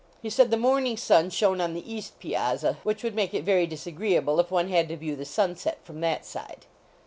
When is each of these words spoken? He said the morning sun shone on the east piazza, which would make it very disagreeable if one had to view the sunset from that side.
He 0.19 0.31
said 0.31 0.49
the 0.49 0.57
morning 0.57 0.97
sun 0.97 1.29
shone 1.29 1.61
on 1.61 1.75
the 1.75 1.93
east 1.93 2.17
piazza, 2.19 2.79
which 2.81 3.03
would 3.03 3.13
make 3.13 3.35
it 3.35 3.43
very 3.45 3.67
disagreeable 3.67 4.39
if 4.39 4.49
one 4.49 4.67
had 4.69 4.89
to 4.89 4.97
view 4.97 5.15
the 5.15 5.25
sunset 5.25 5.77
from 5.83 6.01
that 6.01 6.25
side. 6.25 6.65